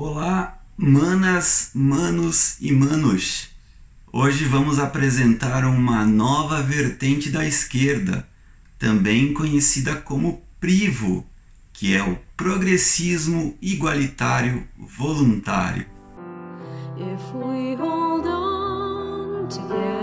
[0.00, 3.48] Olá, manas, manos e manos.
[4.12, 8.24] Hoje vamos apresentar uma nova vertente da esquerda,
[8.78, 11.26] também conhecida como privo,
[11.72, 15.84] que é o progressismo igualitário voluntário.
[16.96, 19.97] If we hold on together.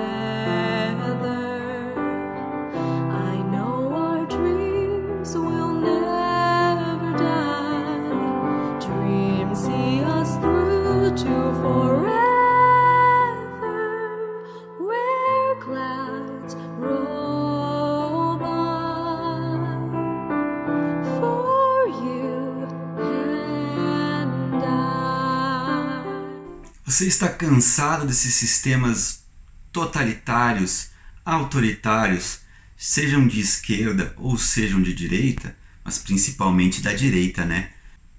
[26.95, 29.25] Você está cansado desses sistemas
[29.69, 30.91] totalitários,
[31.25, 32.39] autoritários,
[32.77, 37.71] sejam de esquerda ou sejam de direita, mas principalmente da direita, né?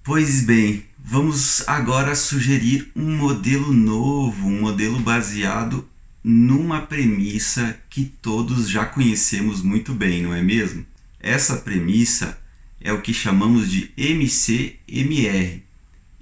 [0.05, 5.89] Pois bem, vamos agora sugerir um modelo novo, um modelo baseado
[6.23, 10.85] numa premissa que todos já conhecemos muito bem, não é mesmo?
[11.19, 12.39] Essa premissa
[12.79, 15.65] é o que chamamos de MCMR.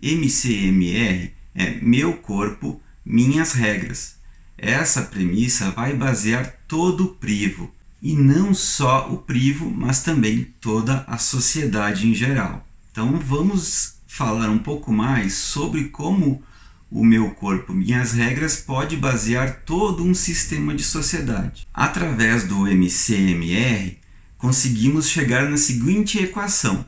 [0.00, 4.16] MCMR é meu corpo, minhas regras.
[4.56, 11.04] Essa premissa vai basear todo o privo, e não só o privo, mas também toda
[11.06, 12.66] a sociedade em geral.
[12.90, 16.42] Então vamos falar um pouco mais sobre como
[16.90, 21.66] o meu corpo, minhas regras pode basear todo um sistema de sociedade.
[21.74, 23.98] Através do MCMR,
[24.38, 26.86] conseguimos chegar na seguinte equação: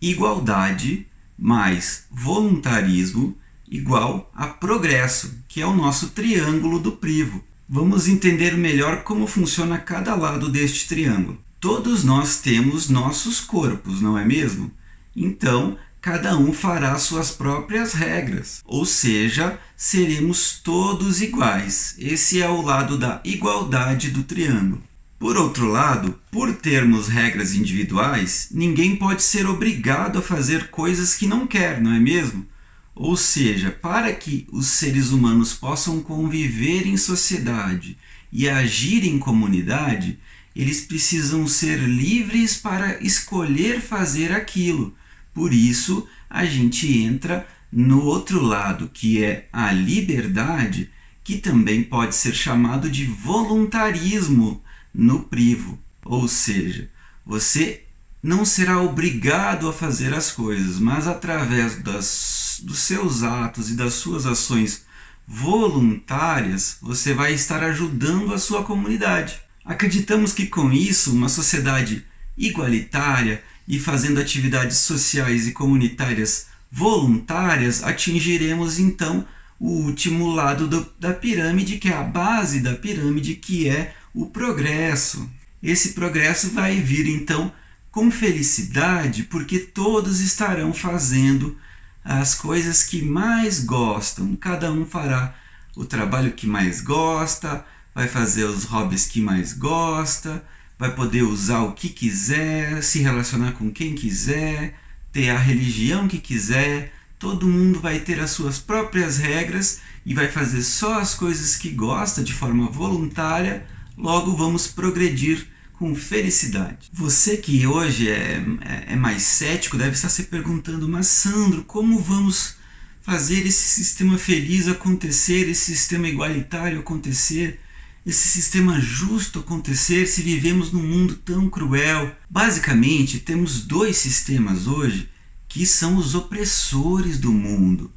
[0.00, 1.06] igualdade
[1.38, 3.38] mais voluntarismo
[3.74, 7.42] igual a progresso, que é o nosso triângulo do privo.
[7.68, 11.42] Vamos entender melhor como funciona cada lado deste triângulo.
[11.58, 14.70] Todos nós temos nossos corpos, não é mesmo?
[15.16, 21.96] Então, cada um fará suas próprias regras, ou seja, seremos todos iguais.
[21.98, 24.82] Esse é o lado da igualdade do triângulo.
[25.18, 31.26] Por outro lado, por termos regras individuais, ninguém pode ser obrigado a fazer coisas que
[31.26, 32.46] não quer, não é mesmo?
[32.94, 37.98] Ou seja, para que os seres humanos possam conviver em sociedade
[38.32, 40.18] e agir em comunidade,
[40.54, 44.94] eles precisam ser livres para escolher fazer aquilo.
[45.32, 50.90] Por isso, a gente entra no outro lado, que é a liberdade,
[51.24, 54.62] que também pode ser chamado de voluntarismo
[54.94, 55.78] no privo.
[56.04, 56.88] Ou seja,
[57.26, 57.83] você
[58.24, 63.92] não será obrigado a fazer as coisas, mas através das dos seus atos e das
[63.92, 64.86] suas ações
[65.28, 69.42] voluntárias, você vai estar ajudando a sua comunidade.
[69.62, 72.02] Acreditamos que com isso, uma sociedade
[72.34, 79.26] igualitária e fazendo atividades sociais e comunitárias voluntárias, atingiremos então
[79.60, 84.24] o último lado do, da pirâmide, que é a base da pirâmide, que é o
[84.24, 85.28] progresso.
[85.62, 87.52] Esse progresso vai vir então
[87.94, 91.56] com felicidade, porque todos estarão fazendo
[92.04, 94.34] as coisas que mais gostam.
[94.34, 95.32] Cada um fará
[95.76, 100.44] o trabalho que mais gosta, vai fazer os hobbies que mais gosta,
[100.76, 104.76] vai poder usar o que quiser, se relacionar com quem quiser,
[105.12, 106.92] ter a religião que quiser.
[107.16, 111.70] Todo mundo vai ter as suas próprias regras e vai fazer só as coisas que
[111.70, 113.64] gosta de forma voluntária.
[113.96, 115.53] Logo vamos progredir
[115.84, 116.88] com felicidade.
[116.94, 121.98] Você que hoje é, é, é, mais cético deve estar se perguntando, mas Sandro, como
[121.98, 122.56] vamos
[123.02, 127.60] fazer esse sistema feliz acontecer, esse sistema igualitário acontecer,
[128.06, 132.16] esse sistema justo acontecer se vivemos num mundo tão cruel?
[132.30, 135.10] Basicamente, temos dois sistemas hoje
[135.46, 137.92] que são os opressores do mundo.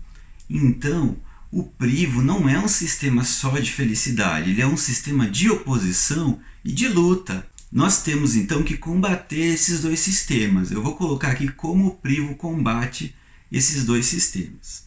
[0.50, 1.16] Então,
[1.50, 6.38] o privo não é um sistema só de felicidade, ele é um sistema de oposição
[6.66, 7.48] e de luta.
[7.72, 10.72] Nós temos então que combater esses dois sistemas.
[10.72, 13.14] Eu vou colocar aqui como o Privo combate
[13.52, 14.86] esses dois sistemas.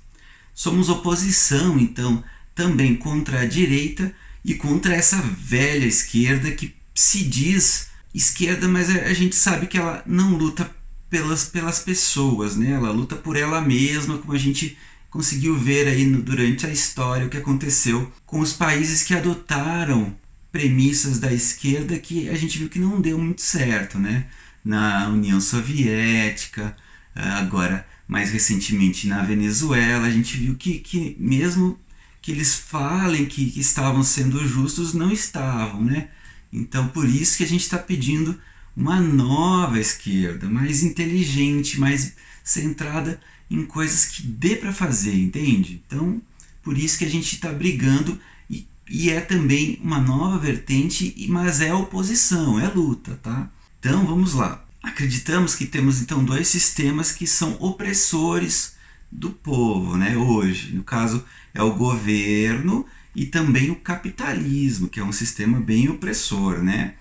[0.55, 2.23] Somos oposição, então,
[2.55, 9.13] também contra a direita e contra essa velha esquerda que se diz esquerda, mas a
[9.13, 10.71] gente sabe que ela não luta
[11.09, 12.73] pelas, pelas pessoas, né?
[12.73, 14.77] ela luta por ela mesma, como a gente
[15.11, 20.17] conseguiu ver aí no, durante a história o que aconteceu com os países que adotaram
[20.53, 24.27] premissas da esquerda que a gente viu que não deu muito certo, né?
[24.65, 26.77] Na União Soviética,
[27.15, 31.79] ah, agora mais recentemente na Venezuela, a gente viu que, que mesmo
[32.21, 36.09] que eles falem que, que estavam sendo justos, não estavam, né?
[36.53, 38.39] Então por isso que a gente está pedindo
[38.77, 43.21] uma nova esquerda, mais inteligente, mais centrada
[43.51, 45.83] em coisas que dê para fazer, entende?
[45.87, 46.23] Então,
[46.63, 48.19] por isso que a gente está brigando
[48.91, 53.49] e, é também uma nova vertente, mas é oposição, é luta, tá?
[53.79, 54.65] Então, vamos lá.
[54.83, 58.75] Acreditamos que temos então dois sistemas que são opressores
[59.11, 60.17] do povo, né?
[60.17, 62.85] Hoje, no caso, é o governo
[63.15, 66.95] e também o capitalismo, que é um sistema bem opressor, né?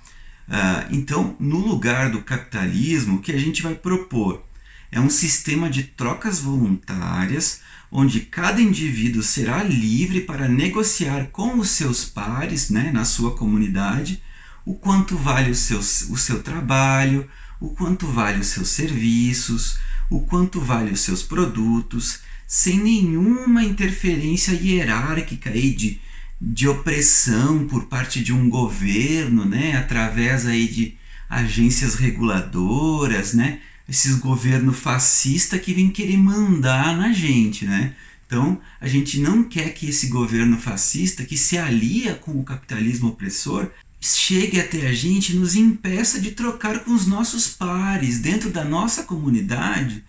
[0.48, 4.44] Ah, então, no lugar do capitalismo, o que a gente vai propor
[4.92, 11.70] é um sistema de trocas voluntárias, onde cada indivíduo será livre para negociar com os
[11.70, 14.22] seus pares né, na sua comunidade
[14.66, 17.28] o quanto vale o seu, o seu trabalho,
[17.60, 24.54] o quanto vale os seus serviços, o quanto vale os seus produtos, sem nenhuma interferência
[24.54, 26.00] hierárquica aí de,
[26.40, 30.96] de opressão por parte de um governo, né, através aí de
[31.28, 33.60] agências reguladoras, né,
[33.90, 37.96] esses governos fascistas que vêm querer mandar na gente, né?
[38.28, 43.10] Então, a gente não quer que esse governo fascista, que se alia com o capitalismo
[43.10, 48.52] opressor, chegue até a gente e nos impeça de trocar com os nossos pares, dentro
[48.52, 50.04] da nossa comunidade,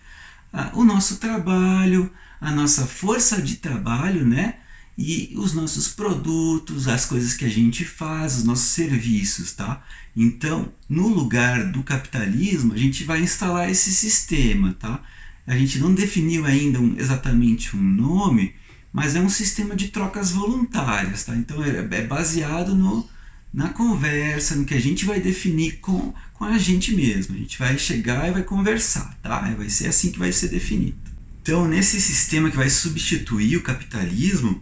[0.73, 4.55] o nosso trabalho, a nossa força de trabalho, né?
[5.03, 9.83] E os nossos produtos, as coisas que a gente faz, os nossos serviços, tá?
[10.15, 15.03] Então, no lugar do capitalismo, a gente vai instalar esse sistema, tá?
[15.47, 18.53] A gente não definiu ainda um, exatamente um nome,
[18.93, 21.35] mas é um sistema de trocas voluntárias, tá?
[21.35, 23.09] Então é, é baseado no,
[23.51, 27.33] na conversa, no que a gente vai definir com, com a gente mesmo.
[27.33, 29.39] A gente vai chegar e vai conversar, tá?
[29.57, 30.97] Vai ser assim que vai ser definido.
[31.41, 34.61] Então, nesse sistema que vai substituir o capitalismo,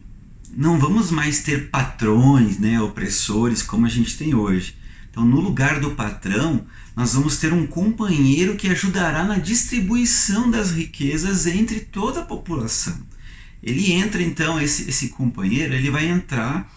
[0.56, 4.76] não vamos mais ter patrões, né, opressores como a gente tem hoje.
[5.10, 6.66] Então, no lugar do patrão,
[6.96, 12.98] nós vamos ter um companheiro que ajudará na distribuição das riquezas entre toda a população.
[13.62, 16.72] Ele entra então, esse, esse companheiro, ele vai entrar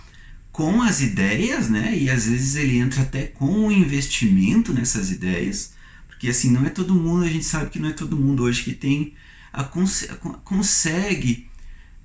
[0.50, 1.96] com as ideias, né?
[1.96, 5.72] E às vezes ele entra até com o investimento nessas ideias,
[6.06, 8.62] porque assim, não é todo mundo, a gente sabe que não é todo mundo hoje
[8.62, 9.14] que tem
[9.52, 10.06] a, cons
[10.44, 11.48] consegue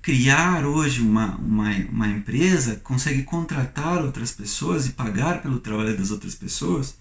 [0.07, 6.12] criar hoje uma, uma, uma empresa, consegue contratar outras pessoas e pagar pelo trabalho das
[6.12, 6.98] outras pessoas,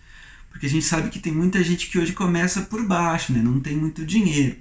[0.50, 3.41] porque a gente sabe que tem muita gente que hoje começa por baixo, né?
[3.41, 4.56] não tem muito dinheiro.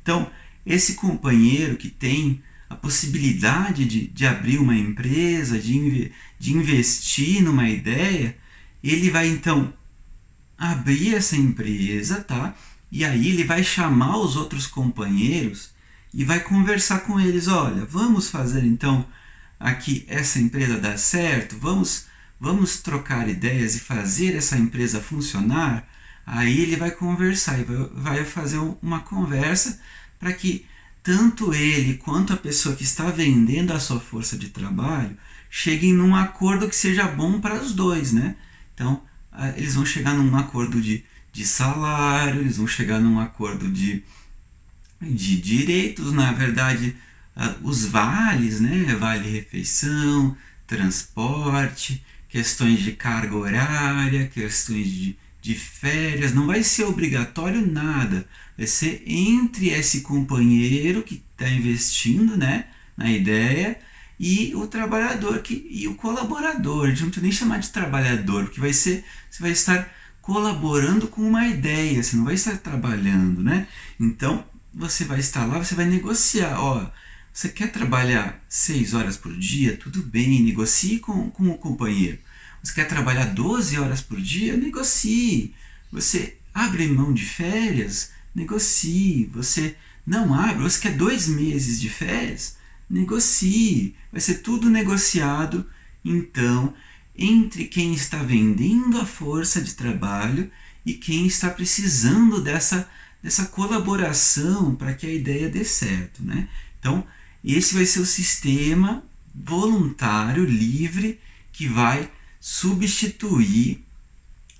[0.00, 0.30] Então,
[0.64, 2.40] esse companheiro que tem
[2.70, 8.36] a possibilidade de, de abrir uma empresa, de, de investir numa ideia,
[8.80, 9.74] ele vai então
[10.56, 12.54] abrir essa empresa, tá?
[12.92, 15.72] E aí ele vai chamar os outros companheiros
[16.14, 19.06] e vai conversar com eles, olha, vamos fazer então
[19.58, 22.06] aqui essa empresa dar certo, vamos
[22.42, 25.88] vamos trocar ideias e fazer essa empresa funcionar.
[26.26, 27.64] Aí ele vai conversar e
[27.94, 29.80] vai fazer uma conversa
[30.18, 30.66] para que
[31.04, 35.16] tanto ele quanto a pessoa que está vendendo a sua força de trabalho
[35.48, 38.34] cheguem num acordo que seja bom para os dois, né?
[38.74, 39.02] Então,
[39.56, 44.02] eles vão chegar num acordo de, de salário, eles vão chegar num acordo de,
[45.02, 46.96] de direitos, na verdade,
[47.62, 48.96] os vales, né?
[48.98, 57.66] Vale refeição, transporte, questões de carga horária, questões de, de férias, não vai ser obrigatório
[57.66, 58.26] nada.
[58.56, 62.66] Vai ser entre esse companheiro que está investindo né,
[62.96, 63.78] na ideia
[64.18, 66.86] e o trabalhador que, e o colaborador.
[66.86, 71.08] A gente não precisa nem chamar de trabalhador, porque vai ser, você vai estar colaborando
[71.08, 73.66] com uma ideia, você não vai estar trabalhando, né?
[73.98, 76.90] Então, você vai estar lá, você vai negociar, ó,
[77.32, 79.76] você quer trabalhar seis horas por dia?
[79.76, 82.18] Tudo bem, negocie com, com o companheiro.
[82.62, 84.56] Você quer trabalhar 12 horas por dia?
[84.56, 85.54] Negocie.
[85.90, 88.12] Você abre mão de férias?
[88.34, 89.30] Negocie.
[89.32, 89.76] Você
[90.06, 90.62] não abre?
[90.62, 92.56] Você quer dois meses de férias?
[92.88, 93.96] Negocie.
[94.12, 95.66] Vai ser tudo negociado,
[96.04, 96.74] então,
[97.16, 100.50] entre quem está vendendo a força de trabalho
[100.84, 102.88] e quem está precisando dessa,
[103.22, 106.22] dessa colaboração para que a ideia dê certo.
[106.22, 106.48] Né?
[106.78, 107.06] Então,
[107.44, 111.20] esse vai ser o sistema voluntário, livre,
[111.52, 112.10] que vai
[112.40, 113.84] substituir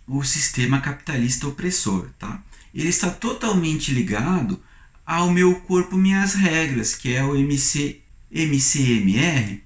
[0.07, 2.43] o sistema capitalista opressor, tá?
[2.75, 4.63] Ele está totalmente ligado
[5.05, 8.01] ao meu corpo, minhas regras, que é o MC,
[8.31, 9.63] MCMR,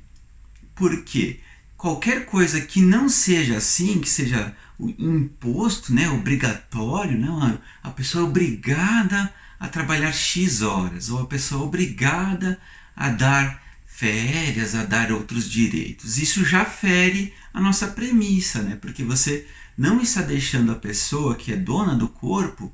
[0.75, 1.41] porque
[1.77, 8.29] qualquer coisa que não seja assim, que seja imposto, né, obrigatório, né, a pessoa é
[8.29, 12.61] obrigada a trabalhar X horas, ou a pessoa é obrigada
[12.95, 16.19] a dar férias, a dar outros direitos.
[16.19, 18.77] Isso já fere a nossa premissa, né?
[18.77, 22.71] Porque você não está deixando a pessoa que é dona do corpo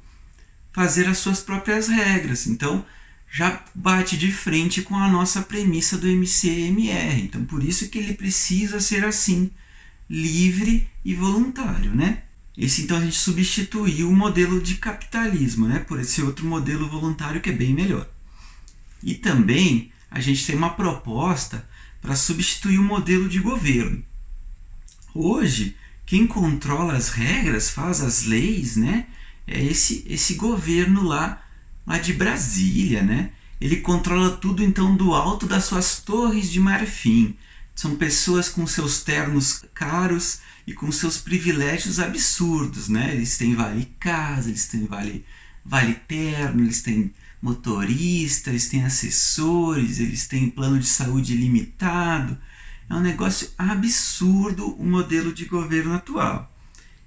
[0.72, 2.48] fazer as suas próprias regras.
[2.48, 2.84] Então,
[3.30, 7.22] já bate de frente com a nossa premissa do MCMR.
[7.22, 9.50] Então, por isso que ele precisa ser assim,
[10.12, 12.24] livre e voluntário, né?
[12.54, 17.40] Esse então a gente substituiu o modelo de capitalismo, né, por esse outro modelo voluntário
[17.40, 18.06] que é bem melhor.
[19.02, 21.66] E também a gente tem uma proposta
[22.02, 24.04] para substituir o modelo de governo.
[25.14, 29.06] Hoje, quem controla as regras, faz as leis, né,
[29.46, 31.42] é esse esse governo lá
[31.86, 33.30] lá de Brasília, né?
[33.58, 37.34] Ele controla tudo então do alto das suas torres de marfim.
[37.74, 43.14] São pessoas com seus ternos caros e com seus privilégios absurdos, né?
[43.14, 45.24] Eles têm vale casa, eles têm vale
[45.64, 52.38] vale terno, eles têm motorista, eles têm assessores, eles têm plano de saúde limitado.
[52.88, 56.52] É um negócio absurdo o modelo de governo atual.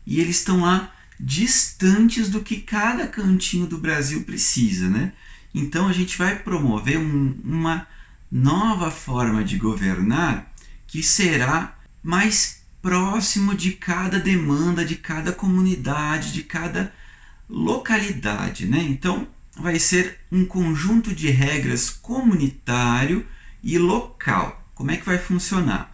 [0.05, 5.13] E eles estão lá distantes do que cada cantinho do Brasil precisa, né?
[5.53, 7.87] Então a gente vai promover um, uma
[8.29, 10.53] nova forma de governar
[10.95, 16.93] que será mais próximo de cada demanda, de cada comunidade, de cada
[17.49, 18.79] localidade, né?
[18.81, 23.27] Então vai ser um conjunto de regras comunitário
[23.61, 24.71] e local.
[24.73, 25.93] Como é que vai funcionar?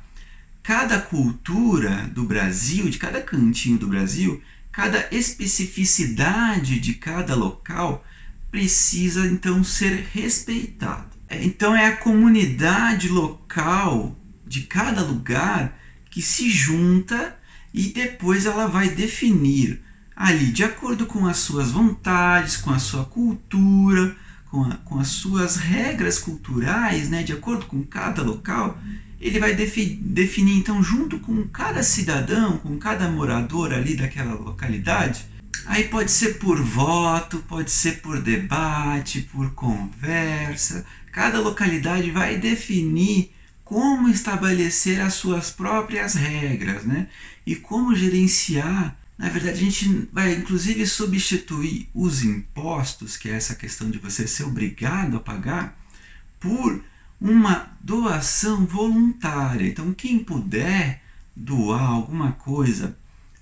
[0.62, 4.39] Cada cultura do Brasil, de cada cantinho do Brasil,
[4.72, 8.05] cada especificidade de cada local
[8.51, 11.10] precisa então ser respeitado.
[11.27, 14.15] É, então é a comunidade local
[14.51, 15.79] de cada lugar
[16.10, 17.38] que se junta
[17.74, 19.81] e depois ela vai definir
[20.13, 24.13] ali, de acordo com as suas vontades, com a sua cultura,
[24.50, 28.77] com, a, com as suas regras culturais, né, de acordo com cada local,
[29.22, 35.25] ele vai defi definir então junto com cada cidadão, com cada morador ali daquela localidade.
[35.65, 40.86] Aí pode ser por voto, pode ser por debate, por conversa.
[41.12, 43.31] Cada localidade vai definir
[43.72, 47.08] como estabelecer as suas próprias regras, né?
[47.46, 48.98] E como gerenciar.
[49.18, 54.28] Na verdade, a gente vai inclusive substituir os impostos, que é essa questão de você
[54.28, 55.80] ser obrigado a pagar,
[56.38, 56.84] por
[57.20, 59.66] uma doação voluntária.
[59.66, 61.01] Então, quem puder
[61.34, 62.98] doar alguma coisa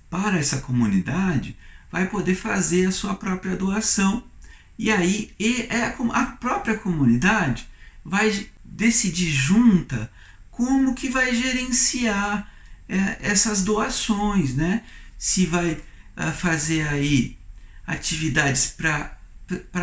[0.08, 1.56] para essa comunidade
[1.90, 4.22] vai poder fazer a sua própria doação.
[4.78, 7.68] E aí e é a própria comunidade
[8.04, 10.08] vai decidir junta
[10.60, 12.46] como que vai gerenciar
[12.86, 14.82] é, essas doações, né?
[15.16, 17.38] Se vai uh, fazer aí
[17.86, 19.16] atividades para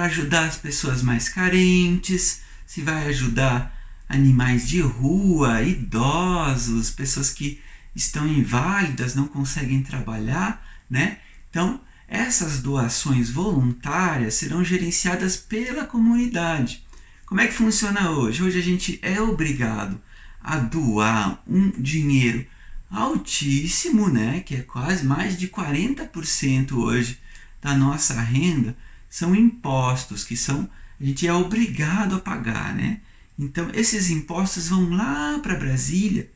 [0.03, 3.75] ajudar as pessoas mais carentes, se vai ajudar
[4.07, 7.60] animais de rua, idosos, pessoas que
[7.96, 11.17] estão inválidas, não conseguem trabalhar, né?
[11.50, 16.86] Então, essas doações voluntárias serão gerenciadas pela comunidade.
[17.25, 18.43] Como é que funciona hoje?
[18.43, 20.00] Hoje a gente é obrigado
[20.48, 22.48] a doar um dinheiro
[22.89, 27.20] altíssimo, né, que é quase mais de 40% hoje
[27.62, 28.77] da nossa renda,
[29.10, 33.01] são impostos que são a gente é obrigado a pagar, né?
[33.38, 36.32] Então, esses impostos vão lá para Brasília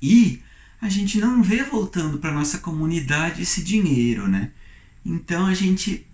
[0.00, 0.42] e
[0.80, 4.50] a gente não vê voltando para nossa comunidade esse dinheiro, né?
[5.04, 6.04] Então, a gente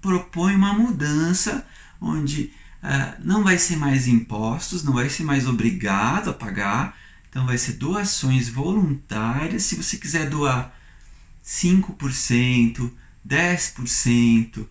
[0.00, 1.64] propõe uma mudança
[2.00, 2.50] onde
[2.82, 6.96] uh, não vai ser mais impostos, não vai ser mais obrigado a pagar,
[7.28, 9.64] então vai ser doações voluntárias.
[9.64, 10.74] Se você quiser doar
[11.44, 12.90] 5%,
[13.26, 14.66] 10%,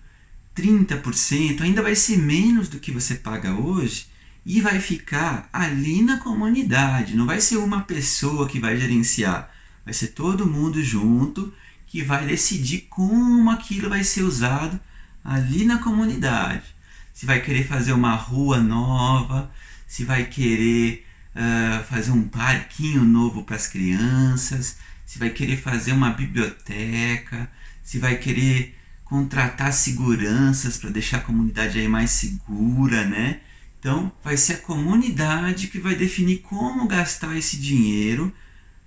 [0.55, 4.07] 30%, ainda vai ser menos do que você paga hoje
[4.45, 7.15] e vai ficar ali na comunidade.
[7.15, 9.51] Não vai ser uma pessoa que vai gerenciar,
[9.83, 11.53] vai ser todo mundo junto
[11.87, 14.79] que vai decidir como aquilo vai ser usado
[15.23, 16.74] ali na comunidade.
[17.15, 19.49] Se vai querer fazer uma rua nova,
[19.87, 25.93] se vai querer uh, fazer um parquinho novo para as crianças, se vai querer fazer
[25.93, 27.49] uma biblioteca,
[27.81, 33.39] se vai querer contratar seguranças para deixar a comunidade aí mais segura, né?
[33.79, 38.29] Então, vai ser a comunidade que vai definir como gastar esse dinheiro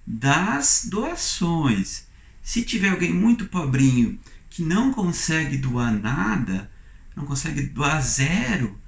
[0.07, 2.07] das doações.
[2.43, 4.21] Se tiver alguém muito pobrinho
[4.51, 6.71] que não consegue doar nada,
[7.19, 8.81] não consegue doar zero,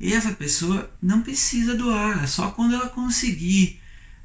[0.00, 3.80] essa pessoa não precisa doar, é só quando ela conseguir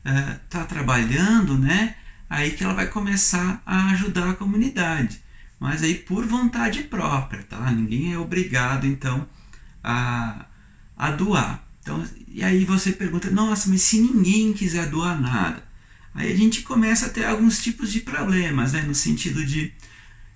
[0.06, 1.96] estar uh, tá trabalhando, né?
[2.30, 5.22] Aí que ela vai começar a ajudar a comunidade.
[5.60, 7.72] Mas aí por vontade própria, tá?
[7.72, 9.28] Ninguém é obrigado então
[9.84, 10.46] a
[10.98, 11.66] a doar.
[11.82, 15.64] Então, e aí você pergunta, nossa, mas se ninguém quiser doar nada?
[16.14, 18.82] Aí a gente começa a ter alguns tipos de problemas, né?
[18.82, 19.74] no sentido de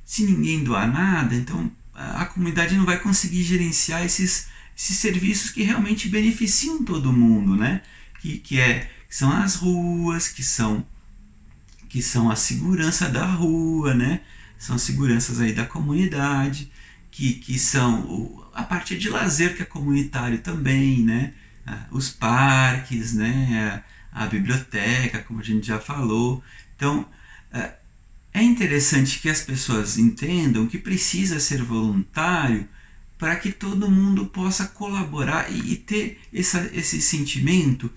[0.03, 5.63] se ninguém doar nada, então a comunidade não vai conseguir gerenciar esses, esses serviços que
[5.63, 7.81] realmente beneficiam todo mundo, né?
[8.21, 10.85] Que, que, é, que são as ruas, que são
[11.89, 14.21] que são a segurança da rua, né?
[14.59, 16.71] São as seguranças aí da comunidade,
[17.09, 21.33] que, que são a parte de lazer que é comunitário também, né?
[21.91, 23.83] Os parques, né?
[24.13, 26.43] A, a biblioteca, como a gente já falou.
[26.75, 27.09] Então,
[27.51, 27.73] ah,
[28.33, 32.67] é interessante que as pessoas entendam que precisa ser voluntário
[33.17, 37.91] para que todo mundo possa colaborar e, e ter essa, esse sentimento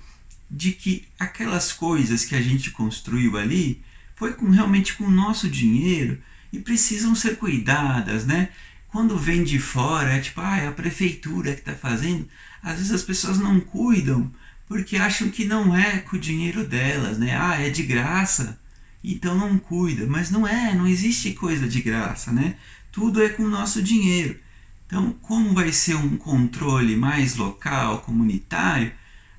[0.50, 3.80] de que aquelas coisas que a gente construiu ali
[4.16, 6.20] foi com, realmente com o nosso dinheiro
[6.52, 8.50] e precisam ser cuidadas, né?
[8.88, 12.28] Quando vem de fora, é tipo, ah, é a prefeitura que está fazendo.
[12.62, 14.30] Às vezes as pessoas não cuidam
[14.68, 17.36] porque acham que não é com o dinheiro delas, né?
[17.36, 18.60] Ah, é de graça,
[19.02, 20.06] então não cuida.
[20.06, 22.56] Mas não é, não existe coisa de graça, né?
[22.90, 24.38] Tudo é com o nosso dinheiro.
[24.86, 28.92] Então, como vai ser um controle mais local, comunitário,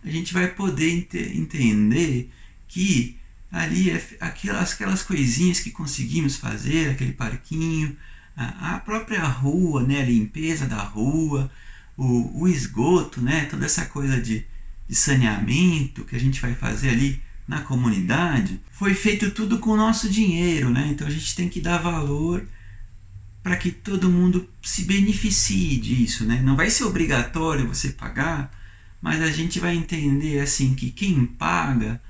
[0.03, 2.31] a gente vai poder ent entender
[2.67, 3.17] que
[3.51, 7.95] ali é aquelas, aquelas coisinhas que conseguimos fazer, aquele parquinho,
[8.35, 11.51] a, a própria rua, né, a limpeza da rua,
[11.95, 14.45] o, o esgoto, né, toda essa coisa de,
[14.89, 19.77] de saneamento que a gente vai fazer ali na comunidade, foi feito tudo com o
[19.77, 20.87] nosso dinheiro, né?
[20.91, 22.47] Então a gente tem que dar valor
[23.41, 26.41] para que todo mundo se beneficie disso, né?
[26.41, 28.49] Não vai ser obrigatório você pagar,
[29.01, 32.01] mas a gente vai entender assim que quem paga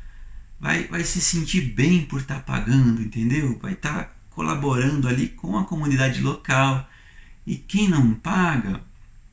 [0.60, 3.58] vai, vai se sentir bem por estar tá pagando, entendeu?
[3.60, 6.88] Vai estar tá colaborando ali com a comunidade local.
[7.46, 8.82] E quem não paga,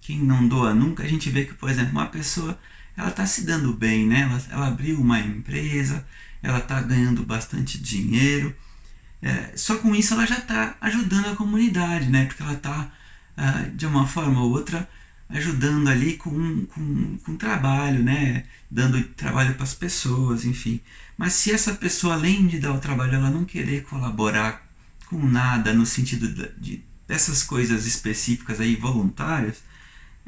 [0.01, 2.59] quem não doa nunca, a gente vê que, por exemplo, uma pessoa
[3.01, 4.23] ela está se dando bem, né?
[4.23, 6.07] Ela, ela abriu uma empresa,
[6.43, 8.55] ela está ganhando bastante dinheiro
[9.23, 12.25] é, só com isso ela já está ajudando a comunidade, né?
[12.25, 12.91] Porque ela está,
[13.37, 14.89] ah, de uma forma ou outra,
[15.29, 18.45] ajudando ali com, com, com trabalho, né?
[18.71, 20.81] Dando trabalho para as pessoas, enfim.
[21.19, 24.67] Mas se essa pessoa, além de dar o trabalho, ela não querer colaborar
[25.07, 29.63] com nada no sentido de, de dessas coisas específicas aí, voluntárias,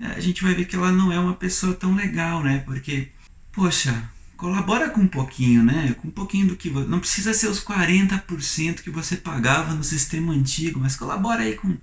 [0.02, 2.58] a gente vai ver que ela não é uma pessoa tão legal, né?
[2.66, 3.08] Porque,
[3.52, 5.94] poxa, colabora com um pouquinho, né?
[6.00, 10.32] Com um pouquinho do que não precisa ser os 40% que você pagava no sistema
[10.32, 11.76] antigo, mas colabora aí com,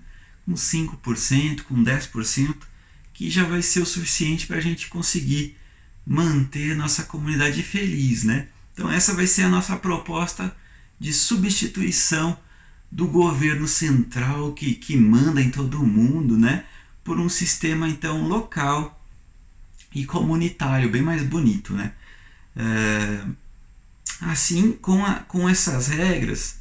[0.45, 2.55] com 5%, com 10%,
[3.13, 5.58] que já vai ser o suficiente para a gente conseguir
[6.05, 8.47] manter nossa comunidade feliz, né?
[8.73, 10.55] Então essa vai ser a nossa proposta
[10.99, 12.38] de substituição
[12.91, 16.65] do governo central que, que manda em todo mundo, né?
[17.10, 19.04] Por um sistema então local
[19.95, 21.93] e comunitário, bem mais bonito, né?
[22.56, 23.26] É,
[24.22, 26.60] assim, com, a, com essas regras,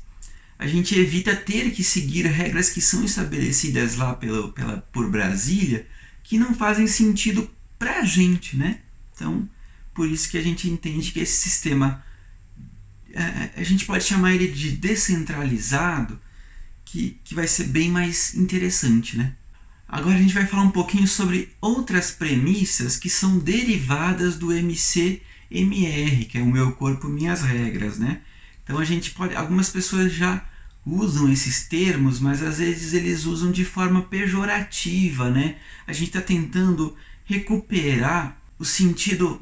[0.58, 5.86] a gente evita ter que seguir regras que são estabelecidas lá pela, pela, por Brasília,
[6.22, 8.80] que não fazem sentido para a gente, né?
[9.14, 9.46] Então,
[9.92, 12.02] por isso que a gente entende que esse sistema,
[13.12, 16.18] é, a gente pode chamar ele de descentralizado,
[16.86, 19.34] que, que vai ser bem mais interessante, né?
[19.88, 25.22] Agora a gente vai falar um pouquinho sobre outras premissas que são derivadas do MC
[25.50, 28.20] MR, que é o meu corpo, minhas regras, né?
[28.62, 30.44] Então a gente pode, algumas pessoas já
[30.84, 35.56] usam esses termos, mas às vezes eles usam de forma pejorativa, né?
[35.86, 39.40] A gente está tentando recuperar o sentido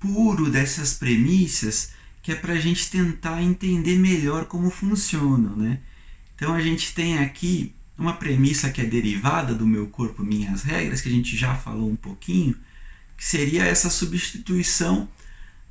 [0.00, 5.78] puro dessas premissas, que é para a gente tentar entender melhor como funcionam, né?
[6.34, 11.00] Então a gente tem aqui uma premissa que é derivada do meu corpo, minhas regras,
[11.00, 12.54] que a gente já falou um pouquinho,
[13.16, 15.08] que seria essa substituição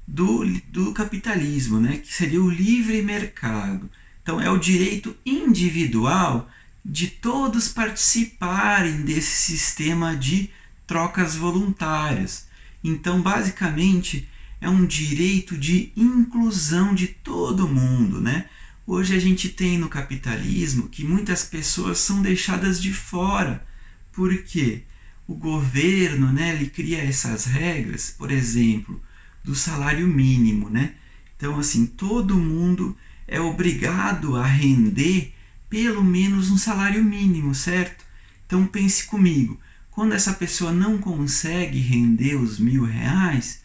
[0.08, 1.98] do, do capitalismo, né?
[1.98, 3.90] que seria o livre mercado.
[4.22, 6.50] Então, é o direito individual
[6.84, 10.50] de todos participarem desse sistema de
[10.88, 12.48] trocas voluntárias.
[12.84, 14.28] Então, basicamente,
[14.62, 18.46] é um direito de inclusão de todo mundo, né?
[18.88, 23.66] Hoje a gente tem no capitalismo que muitas pessoas são deixadas de fora.
[24.12, 24.84] porque
[25.28, 29.02] O governo, né, ele cria essas regras, por exemplo,
[29.44, 30.94] do salário mínimo, né?
[31.36, 32.96] Então, assim, todo mundo
[33.28, 35.34] é obrigado a render
[35.68, 38.06] pelo menos um salário mínimo, certo?
[38.46, 43.64] Então, pense comigo: quando essa pessoa não consegue render os mil reais,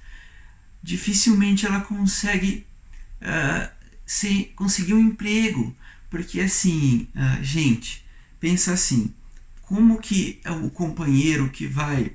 [0.82, 2.66] dificilmente ela consegue
[3.20, 3.79] uh,
[4.10, 5.72] se, conseguir um emprego.
[6.10, 8.04] Porque, assim, uh, gente,
[8.40, 9.14] pensa assim:
[9.62, 12.12] como que o companheiro que vai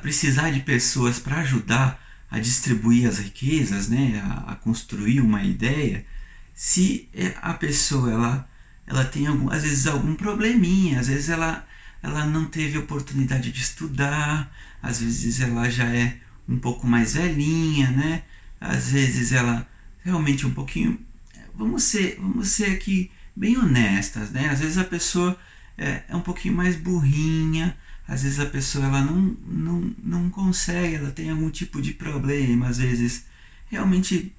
[0.00, 6.04] precisar de pessoas para ajudar a distribuir as riquezas, né, a, a, construir uma ideia,
[6.54, 8.48] se é, a pessoa ela,
[8.86, 11.66] ela tem algum, às vezes algum probleminha, às vezes ela
[12.02, 14.50] ela não teve oportunidade de estudar,
[14.82, 16.18] às vezes ela já é
[16.48, 18.22] um pouco mais velhinha, né?
[18.58, 19.68] Às vezes ela
[20.06, 21.00] realmente um pouquinho.
[21.52, 24.48] Vamos ser, vamos ser aqui bem honestas, né?
[24.48, 25.36] Às vezes a pessoa
[25.76, 30.94] é, é um pouquinho mais burrinha, às vezes a pessoa ela não, não, não consegue,
[30.94, 33.26] ela tem algum tipo de problema, às vezes
[33.66, 34.32] realmente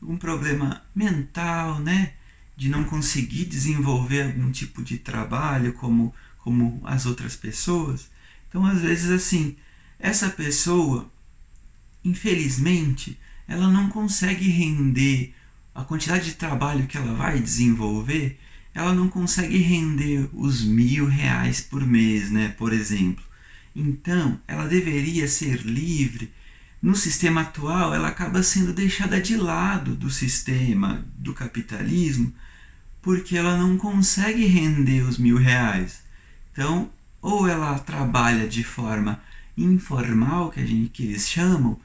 [0.00, 2.14] algum problema mental, né?
[2.56, 8.10] De não conseguir desenvolver algum tipo de trabalho como, como as outras pessoas.
[8.48, 9.56] Então, às vezes, assim,
[9.98, 11.10] essa pessoa,
[12.02, 13.18] infelizmente,
[13.50, 15.34] ela não consegue render
[15.74, 18.38] a quantidade de trabalho que ela vai desenvolver,
[18.72, 22.54] ela não consegue render os mil reais por mês, né?
[22.56, 23.24] Por exemplo.
[23.74, 26.32] Então, ela deveria ser livre
[26.80, 32.32] no sistema atual, ela acaba sendo deixada de lado do sistema do capitalismo
[33.02, 36.02] porque ela não consegue render os mil reais.
[36.52, 39.20] Então, ou ela trabalha de forma
[39.56, 41.78] informal, que, a gente, que eles chamam,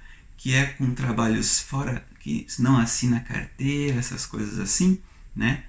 [0.45, 4.99] que é com trabalhos fora, que não assina carteira, essas coisas assim,
[5.35, 5.63] né?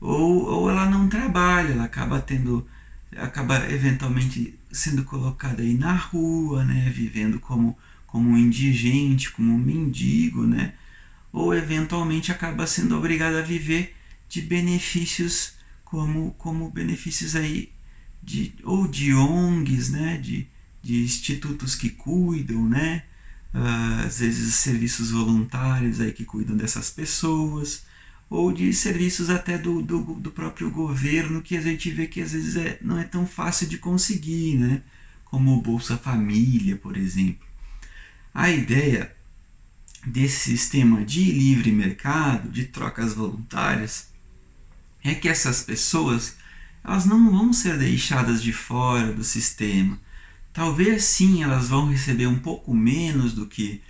[0.00, 2.66] Ou, ou ela não trabalha, ela acaba tendo,
[3.14, 6.88] acaba eventualmente sendo colocada aí na rua, né?
[6.88, 10.72] Vivendo como como um indigente, como um mendigo, né?
[11.30, 13.94] ou eventualmente acaba sendo obrigado a viver
[14.26, 15.52] de benefícios
[15.84, 17.70] como, como benefícios aí
[18.22, 20.16] de, ou de ONGs, né?
[20.16, 20.48] de,
[20.82, 23.04] de institutos que cuidam, né?
[23.54, 27.84] Uh, às vezes serviços voluntários aí que cuidam dessas pessoas,
[28.28, 32.32] ou de serviços até do, do, do próprio governo que a gente vê que às
[32.32, 34.82] vezes é, não é tão fácil de conseguir, né?
[35.24, 37.46] como o Bolsa Família, por exemplo.
[38.32, 39.14] A ideia
[40.06, 44.08] desse sistema de livre mercado, de trocas voluntárias,
[45.02, 46.36] é que essas pessoas
[46.84, 49.98] elas não vão ser deixadas de fora do sistema.
[50.58, 53.80] Talvez sim elas vão receber um pouco menos do que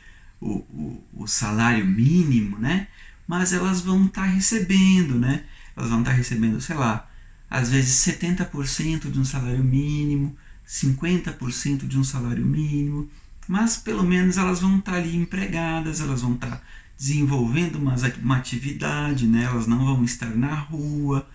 [0.40, 2.88] o, o, o salário mínimo, né?
[3.26, 5.44] Mas elas vão estar tá recebendo, né?
[5.76, 7.09] Elas vão estar tá recebendo, sei lá,
[7.48, 13.09] às vezes 70% de um salário mínimo, 50% de um salário mínimo
[13.48, 16.62] mas pelo menos elas vão estar ali empregadas, elas vão estar
[16.96, 19.44] desenvolvendo uma, uma atividade, né?
[19.44, 21.26] elas não vão estar na rua,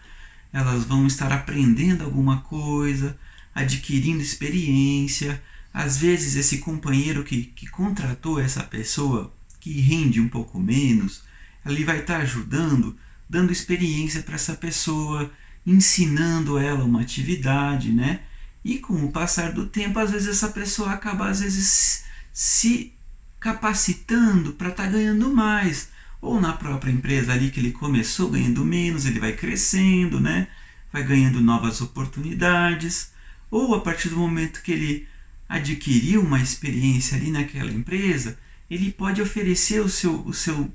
[0.54, 3.17] elas vão estar aprendendo alguma coisa,
[3.54, 5.42] adquirindo experiência.
[5.74, 11.24] Às vezes, esse companheiro que, que contratou essa pessoa, que rende um pouco menos,
[11.66, 12.98] ele vai estar ajudando,
[13.30, 15.32] dando experiência para essa pessoa,
[15.66, 18.22] ensinando ela uma atividade, né?
[18.63, 22.94] E com o passar do tempo, às vezes essa pessoa acaba às vezes se
[23.39, 25.89] capacitando para estar tá ganhando mais.
[26.22, 30.48] Ou na própria empresa ali que ele começou ganhando menos, ele vai crescendo, né?
[30.92, 33.12] Vai ganhando novas oportunidades.
[33.54, 35.08] Ou a partir do momento que ele
[35.48, 38.36] adquiriu uma experiência ali naquela empresa,
[38.68, 40.74] ele pode oferecer o seu, o seu,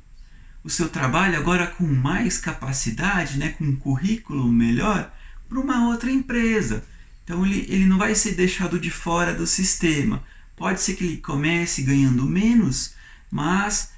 [0.62, 3.48] o seu trabalho agora com mais capacidade, né?
[3.48, 5.12] com um currículo melhor,
[5.48, 6.84] para uma outra empresa.
[7.24, 10.22] Então ele, ele não vai ser deixado de fora do sistema.
[10.54, 12.94] Pode ser que ele comece ganhando menos,
[13.28, 13.90] mas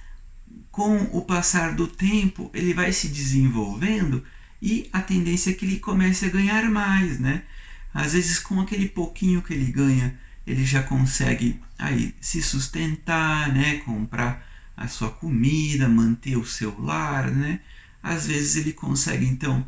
[0.70, 4.24] com o passar do tempo ele vai se desenvolvendo
[4.62, 7.42] e a tendência é que ele comece a ganhar mais, né?
[7.92, 13.78] Às vezes com aquele pouquinho que ele ganha, ele já consegue aí se sustentar, né?
[13.78, 17.60] Comprar a sua comida, manter o seu lar, né?
[18.02, 19.64] Às vezes ele consegue então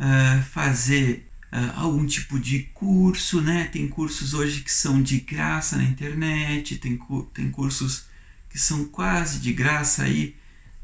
[0.00, 3.64] uh, fazer uh, algum tipo de curso, né?
[3.64, 6.98] Tem cursos hoje que são de graça na internet, tem,
[7.32, 8.06] tem cursos
[8.50, 10.34] que são quase de graça aí,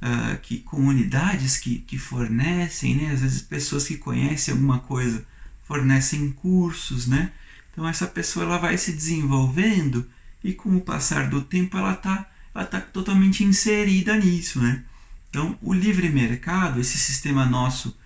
[0.01, 3.13] uh, que comunidades que, que fornecem, né?
[3.13, 5.27] Às vezes pessoas que conhecem alguma coisa
[5.65, 7.33] fornecem cursos, né?
[7.73, 10.09] Então essa pessoa ela vai se desenvolvendo
[10.43, 14.85] e com o passar do tempo ela está ela tá totalmente inserida nisso, né?
[15.29, 17.97] Então o livre mercado, esse sistema nosso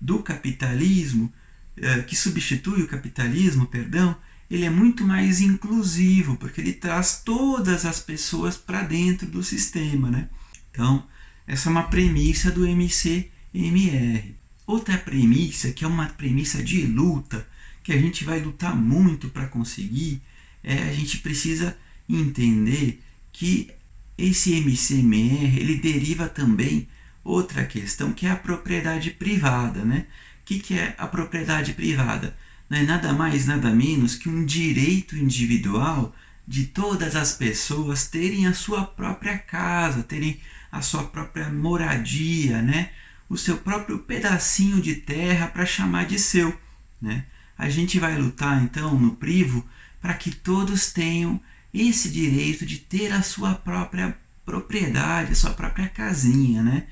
[0.00, 1.32] do capitalismo,
[1.76, 4.16] é, que substitui o capitalismo, perdão,
[4.50, 10.10] ele é muito mais inclusivo, porque ele traz todas as pessoas para dentro do sistema.
[10.10, 10.28] Né?
[10.70, 11.06] Então,
[11.46, 14.34] essa é uma premissa do MCMR.
[14.66, 17.46] Outra premissa, que é uma premissa de luta,
[17.82, 20.22] que a gente vai lutar muito para conseguir,
[20.62, 21.76] é a gente precisa
[22.08, 23.70] entender que
[24.16, 26.88] esse MCMR ele deriva também
[27.24, 30.06] outra questão que é a propriedade privada, né?
[30.40, 32.36] O que, que é a propriedade privada?
[32.68, 36.14] Não é nada mais, nada menos que um direito individual
[36.46, 42.90] de todas as pessoas terem a sua própria casa, terem a sua própria moradia, né?
[43.32, 46.56] O seu próprio pedacinho de terra para chamar de seu.
[47.00, 47.24] Né?
[47.62, 49.64] a gente vai lutar então no privo
[50.00, 51.40] para que todos tenham
[51.72, 56.86] esse direito de ter a sua própria propriedade, a sua própria casinha, né?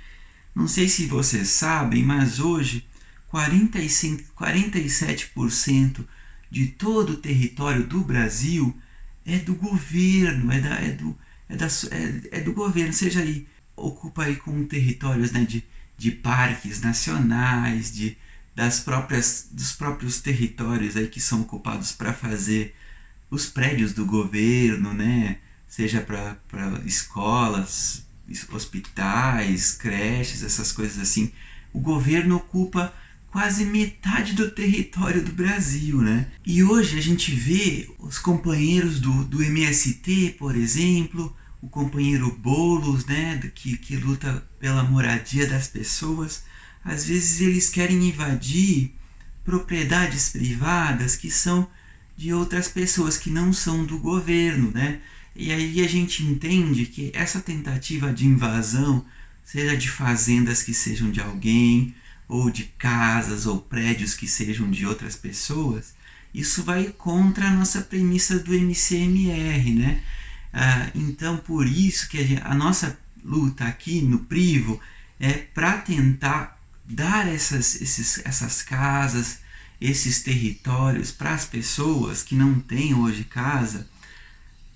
[0.55, 2.87] Não sei se vocês sabem, mas hoje
[3.29, 6.07] 45, 47%
[6.48, 8.76] de todo o território do Brasil
[9.26, 13.46] é do governo, é, da, é, do, é, da, é, é do governo, seja aí,
[13.74, 15.64] ocupa aí com territórios né, de,
[16.00, 18.16] de parques nacionais, de,
[18.56, 22.74] das próprias, dos próprios territórios aí que são ocupados para fazer
[23.30, 25.36] os prédios do governo, né?
[25.68, 26.38] seja para
[26.86, 28.02] escolas,
[28.50, 31.32] hospitais, creches, essas coisas assim.
[31.70, 32.94] O governo ocupa
[33.30, 36.28] quase metade do território do Brasil, né?
[36.46, 43.05] E hoje a gente vê os companheiros do, do MST, por exemplo, o companheiro Boulos,
[43.07, 46.44] né, que, que luta pela moradia das pessoas,
[46.85, 48.94] às vezes eles querem invadir
[49.44, 51.68] propriedades privadas que são
[52.16, 55.01] de outras pessoas que não são do governo, né?
[55.35, 59.05] E aí a gente entende que essa tentativa de invasão,
[59.44, 61.94] seja de fazendas que sejam de alguém,
[62.29, 65.94] ou de casas ou prédios que sejam de outras pessoas,
[66.33, 70.03] isso vai contra a nossa premissa do MCMR, né?
[70.52, 74.80] Ah, então, por isso que a, gente, a nossa luta aqui no Privo
[75.18, 79.40] é para tentar dar essas, esses, essas casas,
[79.80, 83.88] esses territórios para as pessoas que não têm hoje casa,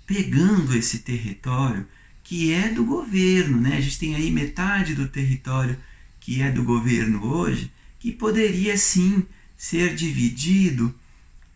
[0.07, 1.87] pegando esse território
[2.23, 3.77] que é do governo, né?
[3.77, 5.79] A gente tem aí metade do território
[6.21, 10.95] que é do governo hoje, que poderia sim ser dividido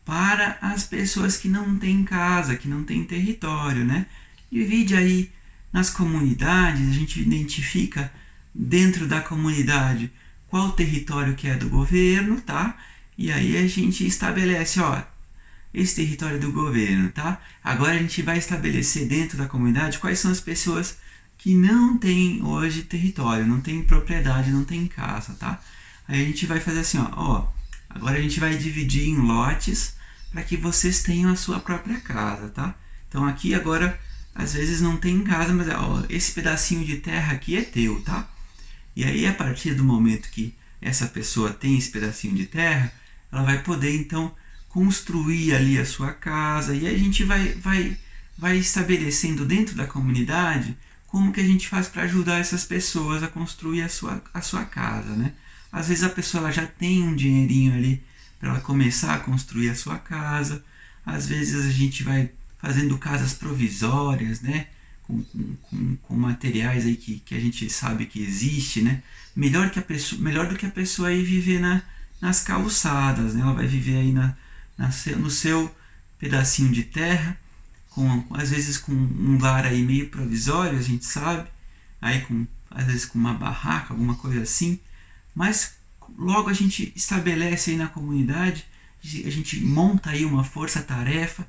[0.09, 4.07] para as pessoas que não têm casa, que não têm território, né?
[4.51, 5.31] Divide aí
[5.71, 8.11] nas comunidades, a gente identifica
[8.55, 10.11] dentro da comunidade
[10.47, 12.75] qual território que é do governo, tá?
[13.19, 15.03] E aí a gente estabelece, ó,
[15.75, 17.39] esse território do governo, tá?
[17.63, 20.97] Agora a gente vai estabelecer dentro da comunidade quais são as pessoas
[21.37, 25.61] que não têm hoje território, não tem propriedade, não tem casa, tá?
[26.09, 27.49] Aí a gente vai fazer assim, ó, ó
[27.91, 29.98] agora a gente vai dividir em lotes
[30.31, 32.75] para que vocês tenham a sua própria casa, tá?
[33.09, 33.99] Então aqui agora
[34.35, 38.29] às vezes não tem casa, mas ó, esse pedacinho de terra aqui é teu, tá?
[38.95, 42.93] E aí a partir do momento que essa pessoa tem esse pedacinho de terra,
[43.33, 44.35] ela vai poder então
[44.69, 47.97] construir ali a sua casa e a gente vai, vai,
[48.37, 53.29] vai estabelecendo dentro da comunidade como que a gente faz para ajudar essas pessoas a
[53.29, 55.33] construir a sua, a sua casa, né?
[55.73, 58.03] Às vezes a pessoa já tem um dinheirinho ali
[58.39, 60.65] para ela começar a construir a sua casa,
[61.05, 64.67] às vezes a gente vai fazendo casas provisórias, né?
[65.03, 69.03] Com, com, com, materiais aí que, que a gente sabe que existe, né?
[69.35, 71.83] Melhor, que a pessoa, melhor do que a pessoa aí viver na,
[72.21, 73.41] nas calçadas, né?
[73.41, 74.37] Ela vai viver aí na,
[74.77, 75.75] na, no seu
[76.19, 77.39] pedacinho de terra,
[77.91, 81.49] com, às vezes com um lar aí meio provisório, a gente sabe,
[82.01, 84.79] aí com, às vezes com uma barraca, alguma coisa assim,
[85.35, 85.78] mas
[86.19, 88.67] logo a gente estabelece aí na comunidade,
[89.25, 91.47] a gente monta aí uma força-tarefa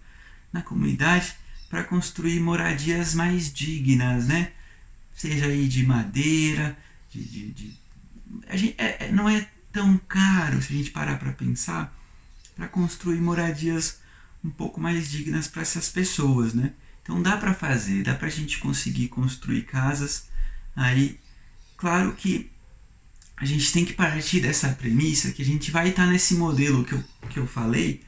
[0.54, 1.34] na comunidade
[1.68, 4.52] para construir moradias mais dignas, né?
[5.16, 6.78] Seja aí de madeira,
[7.10, 7.78] de, de, de...
[8.48, 11.96] A gente, é, é não é tão caro se a gente parar para pensar
[12.56, 14.00] para construir moradias
[14.44, 16.74] um pouco mais dignas para essas pessoas, né?
[17.02, 20.28] Então dá para fazer, dá para a gente conseguir construir casas
[20.76, 21.20] aí.
[21.78, 22.52] Claro que
[23.40, 26.84] a gente tem que partir dessa premissa que a gente vai estar tá nesse modelo
[26.84, 28.02] que eu, que eu falei,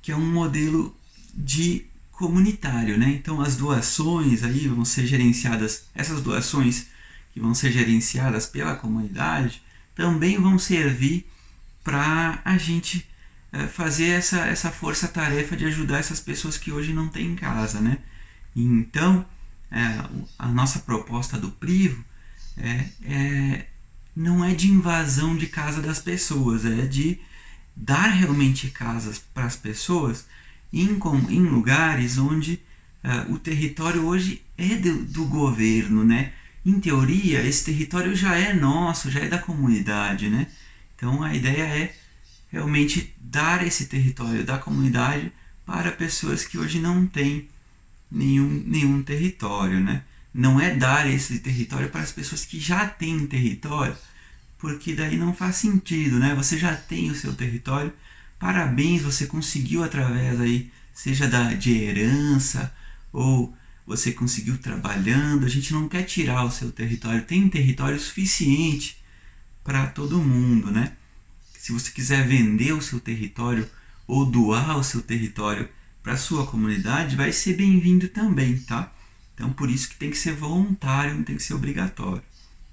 [0.00, 0.96] que é um modelo
[1.34, 3.08] de comunitário, né?
[3.08, 6.86] Então as doações aí vão ser gerenciadas, essas doações
[7.32, 9.62] que vão ser gerenciadas pela comunidade
[9.94, 11.26] também vão servir
[11.82, 13.06] para a gente
[13.52, 17.98] é, fazer essa, essa força-tarefa de ajudar essas pessoas que hoje não têm casa, né?
[18.54, 19.26] Então,
[19.70, 19.78] é,
[20.38, 22.04] a nossa proposta do Privo
[22.56, 23.66] é, é,
[24.14, 27.18] não é de invasão de casa das pessoas, é de
[27.74, 30.26] dar realmente casas para as pessoas
[30.72, 30.98] em,
[31.30, 32.60] em lugares onde
[33.04, 36.32] uh, o território hoje é do, do, governo, né?
[36.64, 40.46] Em teoria, esse território já é nosso, já é da comunidade, né?
[40.94, 41.94] Então a ideia é
[42.50, 45.32] realmente dar esse território da comunidade
[45.66, 47.48] para pessoas que hoje não têm
[48.10, 50.04] nenhum, nenhum território, né?
[50.34, 53.96] Não é dar esse território para as pessoas que já têm território,
[54.58, 56.34] porque daí não faz sentido, né?
[56.34, 57.92] Você já tem o seu território,
[58.38, 62.72] parabéns, você conseguiu através aí, seja da, de herança
[63.12, 63.54] ou
[63.86, 69.02] você conseguiu trabalhando, a gente não quer tirar o seu território, tem território suficiente
[69.64, 70.92] para todo mundo, né?
[71.58, 73.68] Se você quiser vender o seu território
[74.06, 75.68] ou doar o seu território
[76.02, 78.92] para sua comunidade, vai ser bem-vindo também, tá?
[79.42, 82.22] Então por isso que tem que ser voluntário, não tem que ser obrigatório.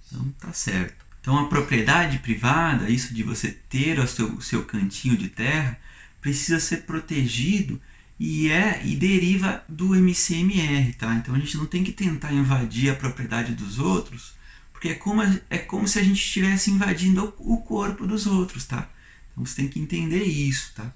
[0.05, 1.03] Então tá certo.
[1.19, 5.79] Então a propriedade privada, isso de você ter o seu, o seu cantinho de terra,
[6.21, 7.81] precisa ser protegido
[8.19, 11.15] e é e deriva do MCMR, tá?
[11.15, 14.35] Então a gente não tem que tentar invadir a propriedade dos outros,
[14.71, 18.87] porque é como, é como se a gente estivesse invadindo o corpo dos outros, tá?
[19.31, 20.93] Então você tem que entender isso, tá?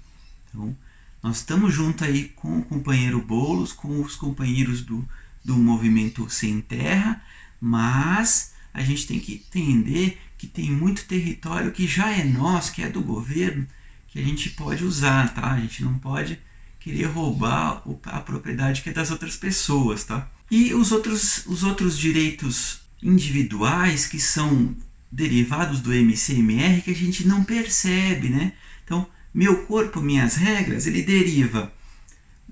[0.48, 0.76] Então
[1.20, 5.04] nós estamos junto aí com o companheiro Bolos, com os companheiros do,
[5.44, 7.22] do movimento Sem Terra,
[7.60, 12.82] mas a gente tem que entender que tem muito território que já é nosso, que
[12.82, 13.66] é do governo,
[14.08, 15.52] que a gente pode usar, tá?
[15.52, 16.38] A gente não pode
[16.80, 20.30] querer roubar a propriedade que é das outras pessoas, tá?
[20.50, 24.74] E os outros, os outros direitos individuais que são
[25.10, 28.52] derivados do MCMR que a gente não percebe, né?
[28.84, 31.72] Então, meu corpo, minhas regras, ele deriva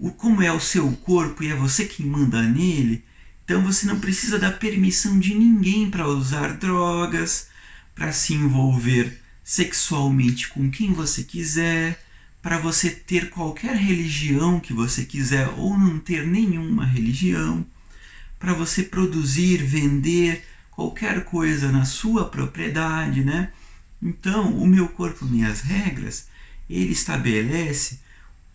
[0.02, 3.04] o como é o seu corpo e é você quem manda nele.
[3.44, 7.46] Então você não precisa da permissão de ninguém para usar drogas,
[7.94, 12.04] para se envolver sexualmente com quem você quiser,
[12.42, 17.64] para você ter qualquer religião que você quiser ou não ter nenhuma religião,
[18.40, 23.52] para você produzir, vender qualquer coisa na sua propriedade, né?
[24.02, 26.26] Então, o meu corpo, minhas regras,
[26.68, 28.00] ele estabelece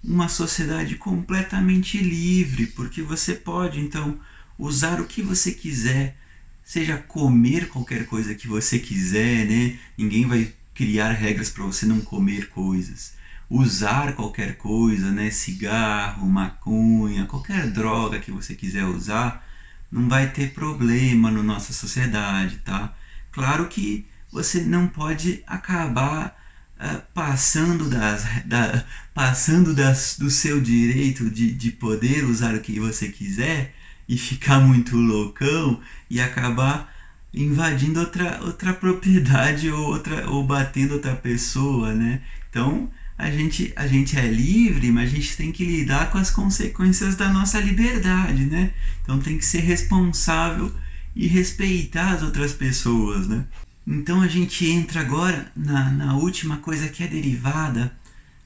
[0.08, 4.18] uma sociedade completamente livre, porque você pode então
[4.58, 6.18] usar o que você quiser,
[6.64, 9.78] seja comer qualquer coisa que você quiser, né?
[9.98, 13.18] Ninguém vai criar regras para você não comer coisas
[13.50, 15.32] usar qualquer coisa, né?
[15.32, 19.46] Cigarro, maconha, qualquer droga que você quiser usar,
[19.92, 22.94] não vai ter problema na nossa sociedade, tá?
[23.32, 26.36] Claro que você não pode acabar
[26.80, 32.80] uh, passando, das, da, passando das, do seu direito de, de poder usar o que
[32.80, 33.74] você quiser
[34.08, 36.94] e ficar muito loucão e acabar
[37.34, 42.22] invadindo outra, outra propriedade ou, outra, ou batendo outra pessoa, né?
[42.50, 46.30] Então, a gente, a gente é livre, mas a gente tem que lidar com as
[46.30, 48.72] consequências da nossa liberdade, né?
[49.02, 50.72] Então tem que ser responsável
[51.16, 53.46] e respeitar as outras pessoas, né?
[53.88, 57.96] Então a gente entra agora na, na última coisa que é derivada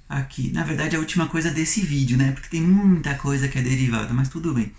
[0.08, 0.51] aqui.
[0.51, 2.32] Na verdade, a última coisa desse vídeo, né?
[2.32, 4.71] Porque tem muita coisa que é derivada, mas tudo bem.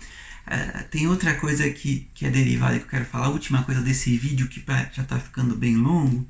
[0.47, 3.81] Uh, tem outra coisa que, que é derivada que eu quero falar, a última coisa
[3.81, 6.25] desse vídeo que já está ficando bem longo,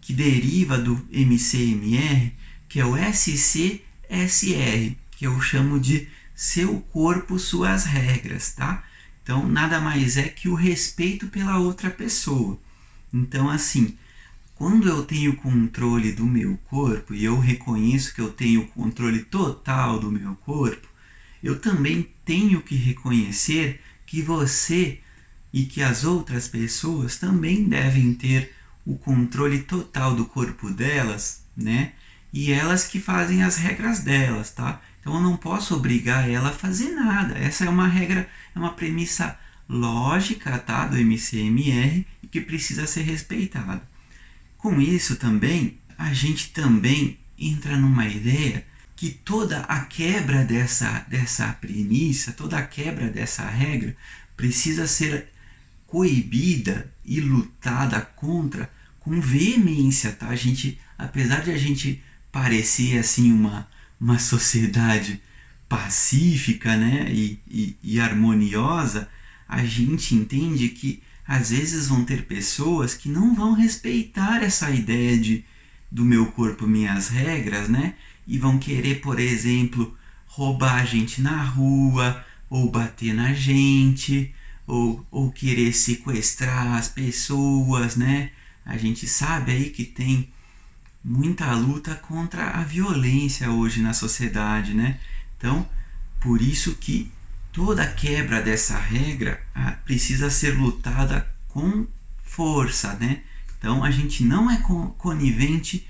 [0.00, 2.32] que deriva do MCMR,
[2.68, 3.80] que é o SCSR,
[5.10, 8.84] que eu chamo de seu corpo, suas regras, tá?
[9.22, 12.58] Então, nada mais é que o respeito pela outra pessoa.
[13.12, 13.96] Então, assim,
[14.54, 19.98] quando eu tenho controle do meu corpo e eu reconheço que eu tenho controle total
[19.98, 20.88] do meu corpo,
[21.42, 25.00] eu também tenho que reconhecer que você
[25.52, 31.92] e que as outras pessoas também devem ter o controle total do corpo delas, né?
[32.32, 34.80] e elas que fazem as regras delas, tá?
[35.00, 37.36] Então eu não posso obrigar ela a fazer nada.
[37.38, 43.82] Essa é uma regra, é uma premissa lógica, tá, do MCMR que precisa ser respeitada.
[44.56, 48.64] Com isso também, a gente também entra numa ideia
[48.94, 53.96] que toda a quebra dessa, dessa premissa, toda a quebra dessa regra
[54.36, 55.28] precisa ser
[55.86, 60.28] coibida e lutada contra com veemência, tá?
[60.28, 63.66] A gente, apesar de a gente parecia assim uma,
[63.98, 65.20] uma sociedade
[65.68, 67.06] pacífica né?
[67.10, 69.08] e, e, e harmoniosa,
[69.48, 75.16] a gente entende que às vezes vão ter pessoas que não vão respeitar essa ideia
[75.16, 75.44] de
[75.88, 77.94] do meu corpo, minhas regras, né?
[78.26, 84.34] E vão querer, por exemplo, roubar a gente na rua, ou bater na gente,
[84.66, 88.32] ou, ou querer sequestrar as pessoas, né?
[88.66, 90.32] A gente sabe aí que tem
[91.04, 94.98] muita luta contra a violência hoje na sociedade, né?
[95.36, 95.64] Então,
[96.20, 97.08] por isso que
[97.52, 101.86] toda quebra dessa regra ah, precisa ser lutada com
[102.22, 103.22] força, né?
[103.58, 104.62] Então, a gente não é
[104.96, 105.86] conivente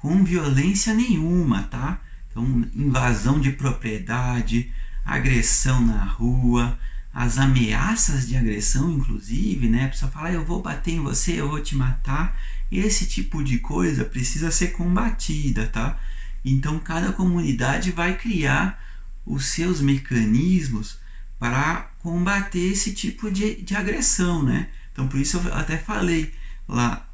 [0.00, 2.00] com violência nenhuma, tá?
[2.30, 2.44] Então,
[2.74, 4.72] invasão de propriedade,
[5.04, 6.78] agressão na rua,
[7.12, 9.84] as ameaças de agressão, inclusive, né?
[9.84, 12.40] A pessoa fala, ah, eu vou bater em você, eu vou te matar.
[12.70, 15.98] Esse tipo de coisa precisa ser combatida, tá?
[16.44, 18.82] Então cada comunidade vai criar
[19.24, 20.98] os seus mecanismos
[21.42, 24.68] para combater esse tipo de, de agressão, né?
[24.92, 26.32] Então por isso eu até falei
[26.68, 27.04] lá,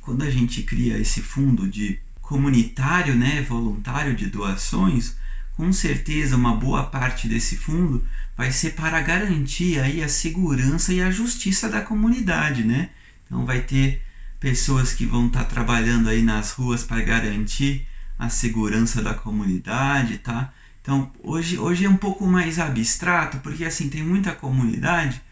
[0.00, 5.16] quando a gente cria esse fundo de comunitário, né, voluntário de doações,
[5.56, 8.04] com certeza uma boa parte desse fundo
[8.36, 12.90] vai ser para garantir aí a segurança e a justiça da comunidade, né?
[13.26, 14.04] Então vai ter
[14.38, 20.18] pessoas que vão estar tá trabalhando aí nas ruas para garantir a segurança da comunidade,
[20.18, 20.52] tá?
[20.84, 25.22] Então hoje, hoje é um pouco mais abstrato, porque assim tem muita comunidade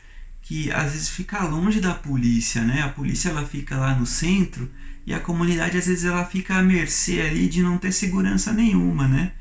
[0.40, 2.80] que às vezes fica longe da polícia, né?
[2.80, 4.70] A polícia ela fica lá no centro
[5.06, 9.06] e a comunidade às vezes ela fica à mercê ali de não ter segurança nenhuma,
[9.06, 9.32] né?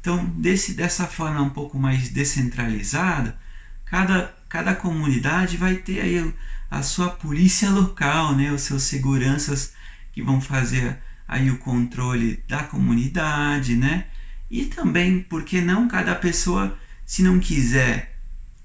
[0.00, 3.38] Então, desse, dessa forma um pouco mais descentralizada,
[3.84, 6.34] cada, cada comunidade vai ter aí
[6.70, 8.50] a sua polícia local, né?
[8.50, 9.74] os seus seguranças
[10.12, 10.98] que vão fazer
[11.28, 14.06] aí o controle da comunidade, né?
[14.50, 16.76] E também, por que não cada pessoa,
[17.06, 18.18] se não quiser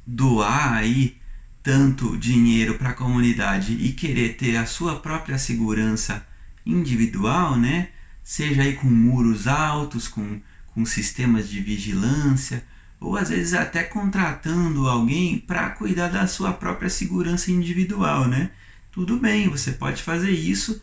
[0.06, 1.18] doar aí
[1.62, 6.26] tanto dinheiro para a comunidade e querer ter a sua própria segurança
[6.66, 7.90] individual, né?
[8.24, 10.40] Seja aí com muros altos, com
[10.76, 12.62] com sistemas de vigilância,
[13.00, 18.52] ou às vezes até contratando alguém para cuidar da sua própria segurança individual, né?
[18.92, 20.82] Tudo bem, você pode fazer isso.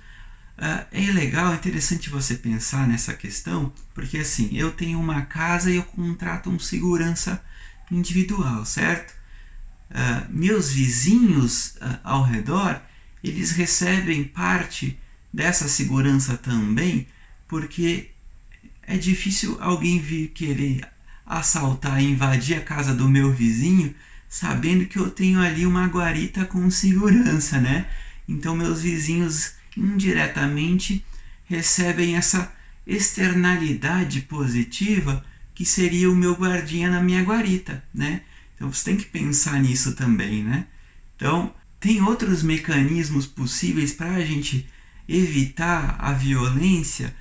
[0.59, 5.71] Uh, é legal, é interessante você pensar nessa questão, porque assim, eu tenho uma casa
[5.71, 7.43] e eu contrato um segurança
[7.91, 9.15] individual, certo?
[9.91, 12.81] Uh, meus vizinhos uh, ao redor,
[13.25, 14.99] eles recebem parte
[15.33, 17.07] dessa segurança também,
[17.49, 18.11] porque
[18.83, 20.87] é difícil alguém vir querer
[21.25, 23.95] assaltar invadir a casa do meu vizinho
[24.33, 27.87] sabendo que eu tenho ali uma guarita com segurança, né?
[28.27, 31.05] Então meus vizinhos indiretamente
[31.45, 32.53] recebem essa
[32.87, 38.23] externalidade positiva que seria o meu guardinha na minha guarita, né?
[38.55, 40.67] Então você tem que pensar nisso também, né?
[41.17, 44.69] Então tem outros mecanismos possíveis para a gente
[45.09, 47.15] evitar a violência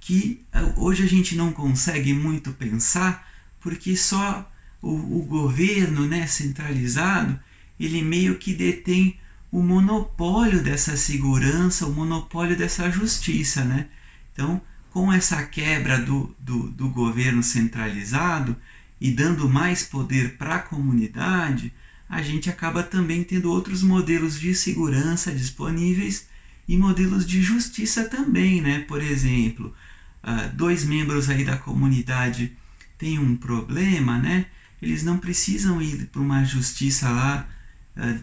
[0.00, 3.28] que ah, hoje a gente não consegue muito pensar
[3.60, 4.50] porque só
[4.80, 7.38] o, o governo né, centralizado
[7.80, 9.18] ele meio que detém
[9.54, 13.62] o monopólio dessa segurança, o monopólio dessa justiça.
[13.62, 13.86] Né?
[14.32, 18.56] Então, com essa quebra do, do, do governo centralizado
[19.00, 21.72] e dando mais poder para a comunidade,
[22.08, 26.26] a gente acaba também tendo outros modelos de segurança disponíveis
[26.66, 28.80] e modelos de justiça também, né?
[28.80, 29.72] Por exemplo,
[30.24, 32.56] uh, dois membros aí da comunidade
[32.98, 34.46] têm um problema, né?
[34.82, 37.48] Eles não precisam ir para uma justiça lá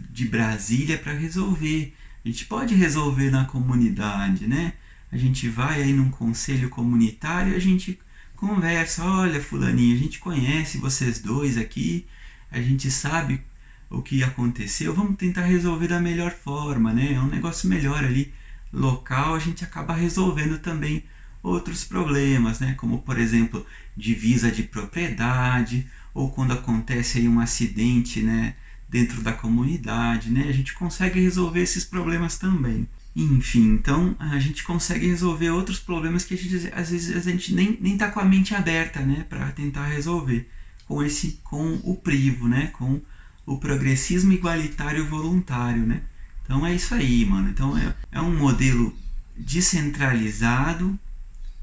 [0.09, 1.93] de Brasília para resolver.
[2.23, 4.73] A gente pode resolver na comunidade, né?
[5.11, 7.99] A gente vai aí num conselho comunitário, a gente
[8.35, 12.07] conversa, olha fulaninho, a gente conhece vocês dois aqui,
[12.51, 13.41] a gente sabe
[13.89, 17.13] o que aconteceu, vamos tentar resolver da melhor forma, né?
[17.13, 18.33] É um negócio melhor ali,
[18.71, 21.03] local, a gente acaba resolvendo também
[21.43, 22.73] outros problemas, né?
[22.77, 23.65] como por exemplo
[23.97, 28.55] divisa de propriedade ou quando acontece aí um acidente né,
[28.91, 30.47] dentro da comunidade, né?
[30.49, 32.87] a gente consegue resolver esses problemas também.
[33.15, 37.77] Enfim, então a gente consegue resolver outros problemas que gente, às vezes a gente nem
[37.81, 40.49] nem está com a mente aberta, né, para tentar resolver
[40.87, 43.01] com esse com o privo, né, com
[43.45, 46.03] o progressismo igualitário voluntário, né.
[46.43, 47.49] Então é isso aí, mano.
[47.49, 48.95] Então é, é um modelo
[49.37, 50.97] descentralizado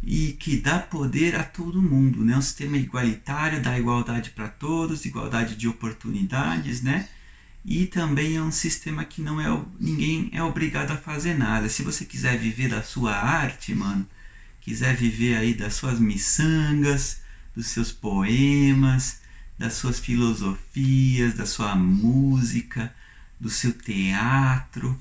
[0.02, 2.36] e que dá poder a todo mundo, né?
[2.36, 7.08] Um sistema igualitário, dá igualdade para todos, igualdade de oportunidades, né?
[7.64, 11.68] E também é um sistema que não é ninguém é obrigado a fazer nada.
[11.68, 14.06] Se você quiser viver da sua arte, mano,
[14.60, 17.20] quiser viver aí das suas miçangas,
[17.54, 19.20] dos seus poemas,
[19.58, 22.94] das suas filosofias, da sua música,
[23.40, 24.98] do seu teatro,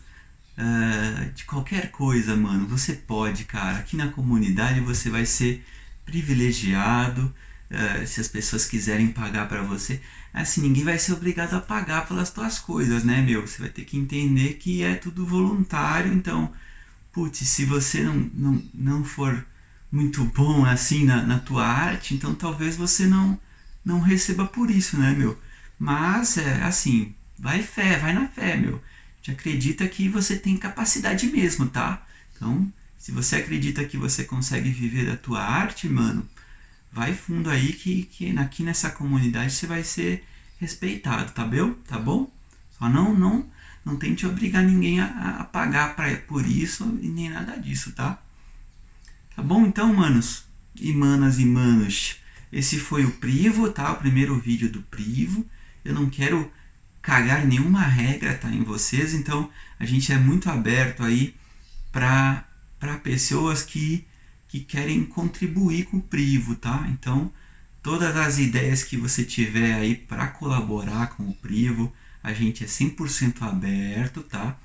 [0.57, 3.77] uh, de qualquer coisa, mano, você pode, cara.
[3.77, 5.63] Aqui na comunidade você vai ser
[6.05, 7.33] privilegiado.
[7.69, 10.01] Uh, se as pessoas quiserem pagar para você,
[10.33, 13.45] assim, ninguém vai ser obrigado a pagar pelas tuas coisas, né, meu?
[13.45, 16.53] Você vai ter que entender que é tudo voluntário, então,
[17.11, 19.45] putz, se você não, não, não for
[19.91, 23.39] muito bom assim na, na tua arte, então talvez você não,
[23.83, 25.37] não receba por isso, né, meu?
[25.77, 28.81] Mas, é assim, vai fé, vai na fé, meu
[29.27, 32.05] gente acredita que você tem capacidade mesmo, tá?
[32.35, 36.27] Então, se você acredita que você consegue viver da tua arte, mano,
[36.97, 40.23] vai fundo aí que, que aqui nessa comunidade você vai ser
[40.59, 41.73] respeitado, tá bom?
[41.87, 42.27] Tá bom?
[42.71, 43.47] Só não não
[43.85, 48.19] não tente obrigar ninguém a, a pagar pra, por isso e nem nada disso, tá?
[49.35, 50.45] Tá bom então, manos?
[50.75, 52.17] E manas e manos,
[52.51, 53.91] esse foi o Privo, tá?
[53.91, 55.45] O primeiro vídeo do Privo.
[55.85, 56.51] Eu não quero
[57.01, 61.35] cagar nenhuma regra tá, em vocês, então a gente é muito aberto aí
[61.91, 62.43] para
[63.03, 64.06] pessoas que
[64.47, 66.87] que querem contribuir com o Privo, tá?
[66.89, 67.31] Então,
[67.81, 71.91] todas as ideias que você tiver aí para colaborar com o Privo,
[72.23, 74.57] a gente é 100% aberto, tá?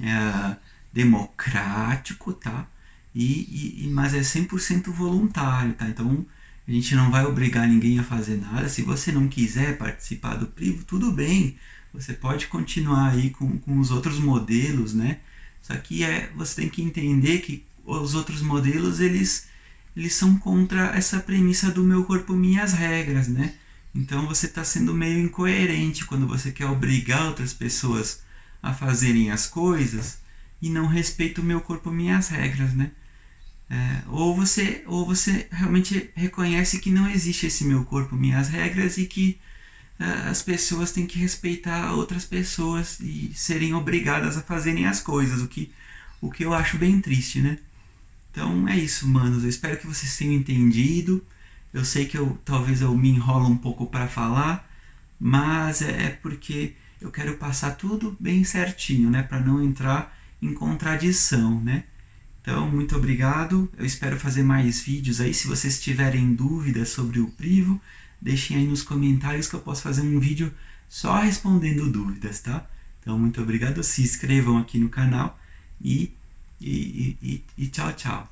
[0.00, 0.56] É
[0.92, 2.66] democrático, tá?
[3.14, 5.88] E, e, mas é 100% voluntário, tá?
[5.88, 6.24] Então,
[6.66, 8.68] a gente não vai obrigar ninguém a fazer nada.
[8.68, 11.56] Se você não quiser participar do Privo, tudo bem.
[11.92, 15.18] Você pode continuar aí com, com os outros modelos, né?
[15.62, 17.64] Só que é, você tem que entender que
[17.96, 19.48] os outros modelos, eles,
[19.96, 23.54] eles são contra essa premissa do meu corpo, minhas regras, né?
[23.94, 28.22] Então você está sendo meio incoerente quando você quer obrigar outras pessoas
[28.62, 30.18] a fazerem as coisas
[30.60, 32.90] e não respeita o meu corpo, minhas regras, né?
[33.70, 38.96] É, ou você ou você realmente reconhece que não existe esse meu corpo, minhas regras
[38.98, 39.38] e que
[39.98, 45.42] é, as pessoas têm que respeitar outras pessoas e serem obrigadas a fazerem as coisas,
[45.42, 45.72] o que
[46.20, 47.58] o que eu acho bem triste, né?
[48.30, 49.42] Então é isso, manos.
[49.42, 51.24] Eu espero que vocês tenham entendido.
[51.72, 54.68] Eu sei que eu talvez eu me enrolo um pouco para falar,
[55.20, 60.52] mas é, é porque eu quero passar tudo bem certinho, né, para não entrar em
[60.54, 61.84] contradição, né?
[62.40, 63.70] Então, muito obrigado.
[63.76, 65.34] Eu espero fazer mais vídeos aí.
[65.34, 67.80] Se vocês tiverem dúvidas sobre o Privo,
[68.20, 70.52] deixem aí nos comentários que eu posso fazer um vídeo
[70.88, 72.66] só respondendo dúvidas, tá?
[73.00, 73.82] Então, muito obrigado.
[73.82, 75.38] Se inscrevam aqui no canal
[76.58, 78.28] 一、一、一、一瞧瞧。